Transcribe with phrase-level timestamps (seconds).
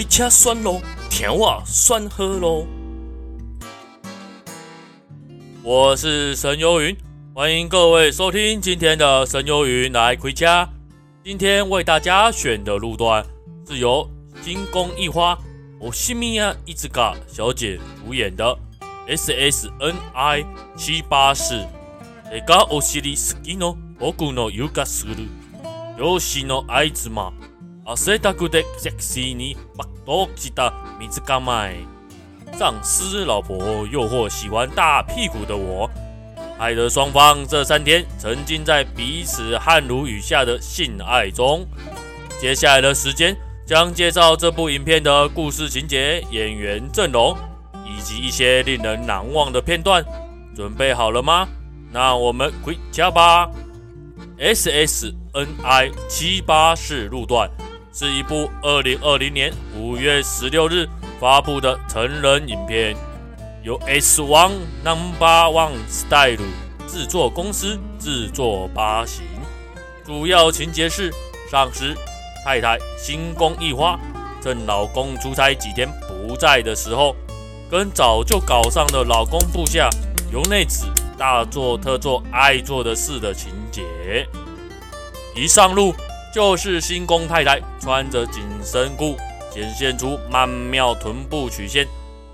[0.00, 2.66] 开车选路，听我选好路。
[5.62, 6.96] 我是神游云，
[7.34, 10.66] 欢迎各位收听今天的神游云来开车。
[11.22, 13.22] 今天为大家选的路段
[13.68, 14.08] 是由
[14.40, 15.38] 新宫一花
[15.82, 18.58] 欧西米亚伊兹嘎小姐主演的
[19.06, 20.42] S S N I
[20.78, 21.62] 七八四。
[22.30, 25.26] 这个欧西里斯基诺，我古诺尤加斯鲁，
[25.98, 27.30] 有西诺爱兹玛。
[27.86, 31.74] 阿塞达古德塞西尼巴多吉达米兹嘎麦，
[32.58, 35.88] 上司老婆诱惑喜欢大屁股的我，
[36.58, 41.66] 害得双方这三天沉浸在彼此汗如雨下的性爱中。
[42.40, 43.36] 接下来的时间
[43.66, 47.36] 将介绍这部影片的故事情节、演员阵容
[47.84, 50.04] 以及一些令人难忘的片段。
[50.56, 51.46] 准备好了吗？
[51.92, 53.48] 那我们回家吧。
[54.38, 57.48] S S N I 七八四路段。
[57.92, 62.96] 是一部二零二零年五月十六日发布的成人影片，
[63.64, 64.52] 由 S One
[64.84, 66.38] Number One Style
[66.86, 69.24] 制作公司制作发行。
[70.06, 71.12] 主要情节是，
[71.50, 71.92] 上司
[72.44, 73.98] 太太新宫一花
[74.40, 77.16] 趁老公出差几天不在的时候，
[77.68, 79.90] 跟早就搞上的老公部下
[80.32, 80.86] 由内子
[81.18, 83.82] 大做特做爱做的事的情节。
[85.34, 85.92] 一上路。
[86.32, 89.16] 就是新宫太太穿着紧身裤，
[89.52, 91.86] 显现出曼妙臀部曲线，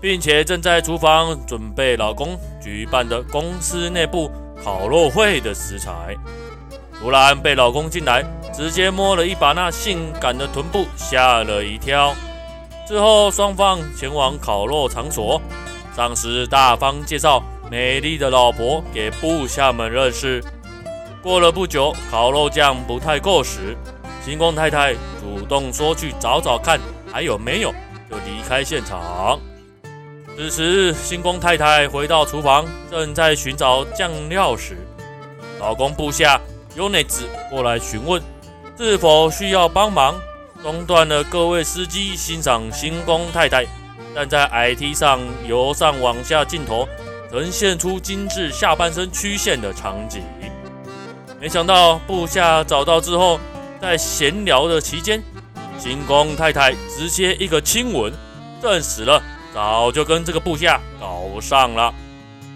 [0.00, 4.30] 并且正在厨房准备老公举办的公司内部
[4.64, 6.16] 烤肉会的食材。
[6.98, 12.14] 突然被老公进来，直接摸了一把那性感的臀部，吓了一跳。
[12.86, 15.40] 之后双方前往烤肉场所，
[15.96, 20.42] 上司大方介绍美丽的老婆给部下们认识。
[21.22, 23.76] 过了不久，烤肉酱不太够时，
[24.24, 26.80] 星光太太主动说去找找看
[27.12, 27.70] 还有没有，
[28.10, 29.38] 就离开现场。
[30.36, 34.76] 此时，星光太太回到厨房，正在寻找酱料时，
[35.60, 36.40] 老公部下
[36.74, 38.20] 优内子过来询问
[38.76, 40.16] 是否需要帮忙，
[40.60, 43.64] 中断了各位司机欣赏星光太太
[44.12, 46.88] 站在矮梯上由上往下镜头
[47.30, 50.20] 呈现出精致下半身曲线的场景。
[51.42, 53.40] 没想到部下找到之后，
[53.80, 55.20] 在闲聊的期间，
[55.76, 58.12] 新宫太太直接一个亲吻，
[58.62, 59.20] 证实了
[59.52, 61.92] 早就跟这个部下搞上了。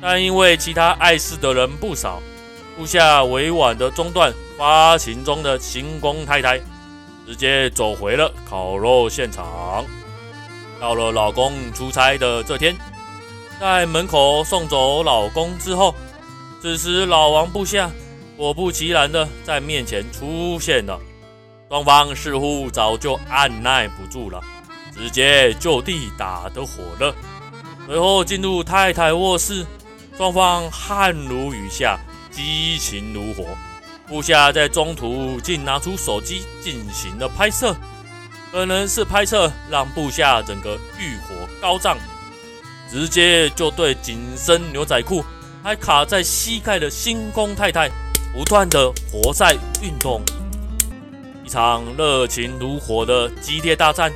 [0.00, 2.22] 但因为其他碍事的人不少，
[2.74, 6.58] 部下委婉的中断发情中的新宫太太，
[7.26, 9.84] 直接走回了烤肉现场。
[10.80, 12.74] 到了老公出差的这天，
[13.60, 15.94] 在门口送走老公之后，
[16.62, 17.90] 此时老王部下。
[18.40, 20.98] 果不其然的在面前出现了，
[21.68, 24.40] 双方似乎早就按捺不住了，
[24.94, 27.14] 直接就地打得火热。
[27.84, 29.66] 随后进入太太卧室，
[30.16, 33.44] 双方汗如雨下，激情如火。
[34.08, 37.76] 部下在中途竟拿出手机进行了拍摄，
[38.50, 41.98] 可能是拍摄让部下整个欲火高涨，
[42.90, 45.22] 直接就对紧身牛仔裤
[45.62, 47.90] 还卡在膝盖的星空太太。
[48.32, 49.52] 不断的活塞
[49.82, 50.22] 运动，
[51.44, 54.12] 一场热情如火的激烈大战，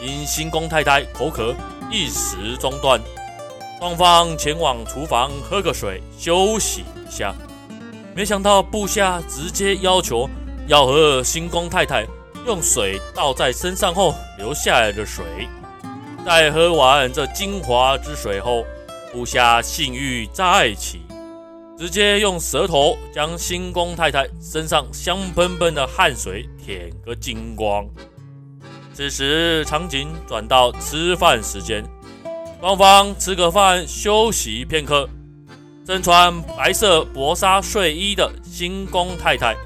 [0.00, 1.54] 因新宫太太口渴
[1.90, 3.00] 一时中断。
[3.78, 7.34] 双方前往厨房喝个水休息一下，
[8.14, 10.28] 没想到部下直接要求
[10.66, 12.04] 要喝新宫太太
[12.46, 15.24] 用水倒在身上后留下来的水。
[16.26, 18.64] 在喝完这精华之水后，
[19.12, 21.02] 部下性欲再起。
[21.78, 27.86] 直接用舌头将新宫太太身上香喷喷的汗水舔个精光。
[28.94, 31.82] 此时场景转到吃饭时间，
[32.60, 35.08] 双方吃个饭休息片刻。
[35.84, 39.56] 身穿白色薄纱睡衣的新宫太太，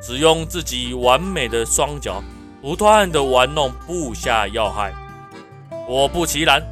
[0.00, 2.22] 只用自己完美的双脚，
[2.62, 4.94] 不断地玩弄部下要害。
[5.86, 6.62] 果不其然，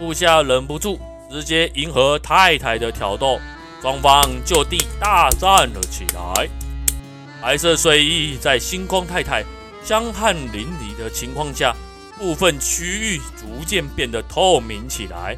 [0.00, 0.98] 部下忍不住
[1.30, 3.38] 直接迎合太太的挑逗。
[3.82, 6.48] 双方就地大战了起来。
[7.42, 9.44] 白色睡衣在星空太太
[9.82, 11.74] 香汗淋漓的情况下，
[12.16, 15.36] 部分区域逐渐变得透明起来，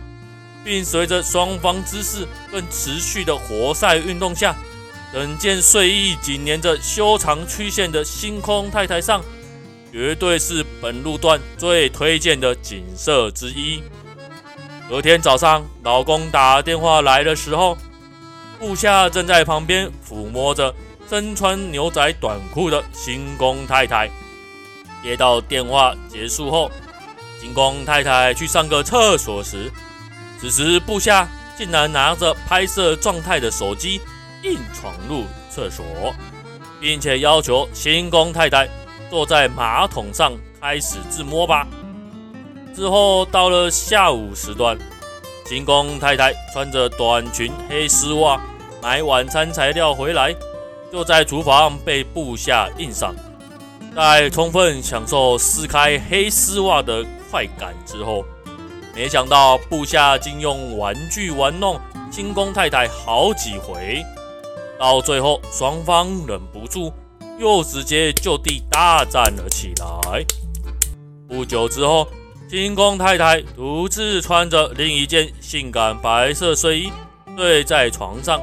[0.62, 4.54] 并随着双方姿势更持续的活塞运动下，
[5.10, 9.22] 整件睡衣紧连着修长曲线的星空太太上，
[9.90, 13.82] 绝对是本路段最推荐的景色之一。
[14.90, 17.78] 隔天早上，老公打电话来的时候。
[18.58, 20.74] 部下正在旁边抚摸着
[21.08, 24.10] 身穿牛仔短裤的新宫太太。
[25.02, 26.70] 接到电话结束后，
[27.40, 29.70] 星宫太太去上个厕所时，
[30.40, 31.28] 此时部下
[31.58, 34.00] 竟然拿着拍摄状态的手机
[34.42, 35.84] 硬闯入厕所，
[36.80, 38.66] 并且要求新宫太太
[39.10, 41.66] 坐在马桶上开始自摸吧。
[42.74, 44.76] 之后到了下午时段，
[45.46, 48.40] 新宫太太穿着短裙黑丝袜
[48.82, 50.34] 买晚餐材料回来，
[50.90, 53.14] 就在厨房被部下硬上。
[53.94, 58.24] 在充分享受撕开黑丝袜的快感之后，
[58.94, 61.78] 没想到部下竟用玩具玩弄
[62.10, 64.02] 新宫太太好几回，
[64.78, 66.90] 到最后双方忍不住，
[67.38, 70.24] 又直接就地大战了起来。
[71.28, 72.08] 不久之后，
[72.54, 76.92] 金宫太太独自穿着另一件性感白色睡衣
[77.36, 78.40] 睡在床上，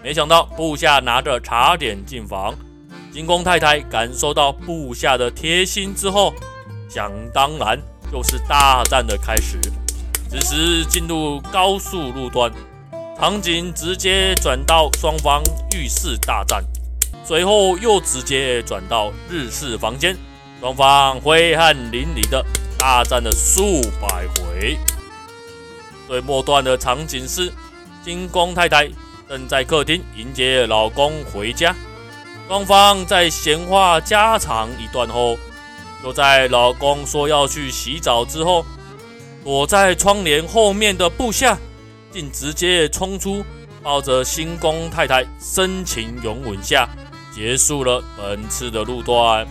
[0.00, 2.54] 没想到部下拿着茶点进房。
[3.12, 6.32] 金宫太太感受到部下的贴心之后，
[6.88, 7.76] 想当然
[8.12, 9.58] 就是大战的开始。
[10.30, 12.48] 此时进入高速路段，
[13.18, 15.42] 场景直接转到双方
[15.74, 16.62] 浴室大战，
[17.24, 20.16] 随后又直接转到日式房间，
[20.60, 22.46] 双方挥汗淋漓的
[22.82, 24.76] 大战了数百回。
[26.08, 27.52] 最末段的场景是，
[28.02, 28.90] 金光太太
[29.28, 31.72] 正在客厅迎接老公回家。
[32.48, 35.38] 双方在闲话家常一段后，
[36.02, 38.66] 就在老公说要去洗澡之后，
[39.44, 41.56] 躲在窗帘后面的部下
[42.10, 43.44] 竟直接冲出，
[43.80, 46.88] 抱着新宫太太深情拥吻下，
[47.32, 49.46] 结束了本次的路段。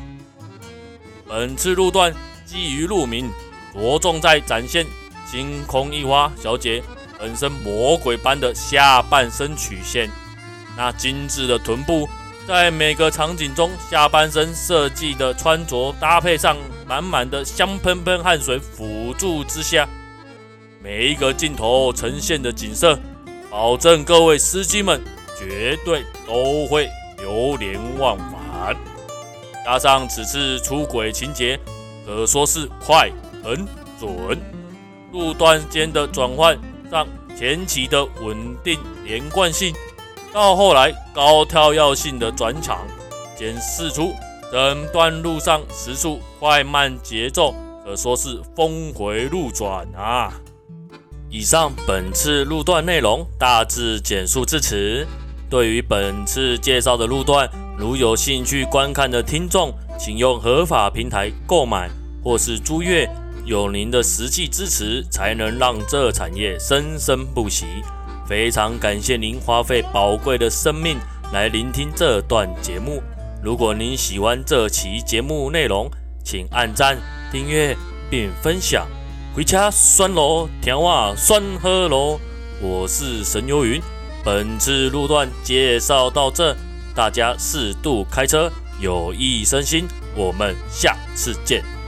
[1.25, 2.13] 本次路段
[2.51, 3.31] 基于路名，
[3.74, 4.86] 着重在展现
[5.25, 6.83] 星空一花小姐
[7.18, 10.09] 本身魔鬼般的下半身曲线，
[10.75, 12.09] 那精致的臀部。
[12.45, 19.88] 在每个场景中，下半身设计的穿着搭配上满满的香喷喷汗水辅助之下，
[20.83, 23.00] 每一个镜头呈现的景色，
[23.50, 25.01] 保证各位司机们
[25.39, 28.75] 绝对都会流连忘返。
[29.63, 31.57] 加上此次出轨情节，
[32.06, 33.12] 可说是快、
[33.44, 33.68] 很
[34.00, 34.39] 准。
[35.12, 36.57] 路段间的转换
[36.89, 37.07] 上，
[37.38, 39.74] 前期的稳定连贯性。
[40.33, 42.88] 到后来高跳跃性的转场，
[43.38, 44.13] 显示出
[44.51, 47.53] 整段路上时速快慢节奏
[47.83, 50.31] 可说是峰回路转啊！
[51.30, 55.06] 以上本次路段内容大致简述至此。
[55.50, 61.88] 对于本次介绍的路段，如有兴趣观看的听众，请用合法平台购买
[62.24, 63.07] 或是租阅，
[63.45, 67.68] 有您的实际支持，才能让这产业生生不息。
[68.27, 70.98] 非常感谢您花费宝贵的生命
[71.31, 73.00] 来聆听这段节目。
[73.44, 75.88] 如果您喜欢这期节目内容，
[76.24, 76.97] 请按赞、
[77.31, 77.77] 订阅
[78.09, 78.88] 并分享。
[79.36, 82.19] 回家酸咯，甜话酸喝咯。
[82.59, 83.80] 我是神游云，
[84.25, 86.56] 本次路段介绍到这，
[86.95, 88.51] 大家适度开车，
[88.81, 89.88] 有益身心。
[90.16, 91.81] 我们下次见。